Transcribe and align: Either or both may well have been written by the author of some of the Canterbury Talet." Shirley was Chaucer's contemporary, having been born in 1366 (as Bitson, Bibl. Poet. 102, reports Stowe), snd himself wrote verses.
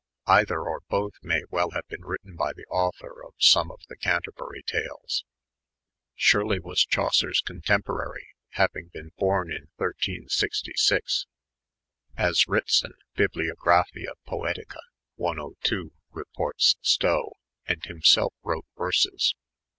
Either 0.25 0.59
or 0.63 0.81
both 0.89 1.13
may 1.21 1.43
well 1.51 1.69
have 1.75 1.85
been 1.87 2.01
written 2.03 2.35
by 2.35 2.51
the 2.53 2.65
author 2.71 3.23
of 3.23 3.35
some 3.37 3.69
of 3.69 3.81
the 3.87 3.95
Canterbury 3.95 4.63
Talet." 4.63 5.21
Shirley 6.15 6.57
was 6.59 6.83
Chaucer's 6.83 7.39
contemporary, 7.41 8.29
having 8.53 8.87
been 8.91 9.11
born 9.19 9.51
in 9.51 9.67
1366 9.75 11.27
(as 12.17 12.45
Bitson, 12.47 12.93
Bibl. 13.15 13.43
Poet. 14.25 14.57
102, 15.17 15.91
reports 16.11 16.77
Stowe), 16.81 17.33
snd 17.69 17.85
himself 17.85 18.33
wrote 18.41 18.65
verses. 18.75 19.35